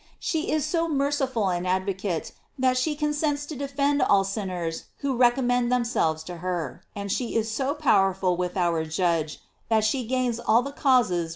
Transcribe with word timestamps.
She 0.17 0.49
is 0.51 0.65
so 0.65 0.89
merciful 0.89 1.43
ar 1.43 1.61
advocate, 1.63 2.31
tbal 2.59 2.75
she 2.75 2.95
consents 2.95 3.45
to 3.45 3.55
defend 3.55 4.01
all 4.01 4.23
sinners 4.23 4.85
who 5.01 5.15
recommend 5.15 5.71
themselves 5.71 6.23
to 6.23 6.37
her; 6.37 6.81
and 6.95 7.11
she 7.11 7.35
is 7.35 7.51
so 7.51 7.75
powerful 7.75 8.35
with 8.35 8.57
our 8.57 8.83
Judge 8.83 9.41
that 9.69 9.83
she 9.83 10.07
gains 10.07 10.39
all 10.39 10.63
the 10.63 10.71
causes 10.71 10.99
which 11.05 11.11
she 11.11 11.17
defends. 11.25 11.29